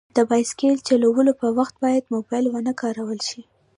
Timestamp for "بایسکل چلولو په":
0.29-1.47